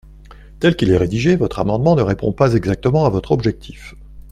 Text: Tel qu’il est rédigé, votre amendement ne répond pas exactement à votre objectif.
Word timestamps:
Tel 0.59 0.75
qu’il 0.75 0.89
est 0.89 0.97
rédigé, 0.97 1.35
votre 1.35 1.59
amendement 1.59 1.95
ne 1.95 2.01
répond 2.01 2.33
pas 2.33 2.53
exactement 2.55 3.05
à 3.05 3.11
votre 3.11 3.31
objectif. 3.33 3.93